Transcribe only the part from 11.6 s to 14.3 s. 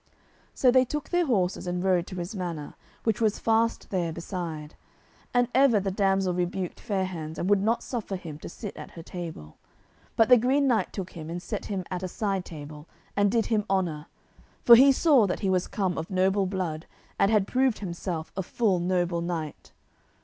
him at a side table, and did him honour,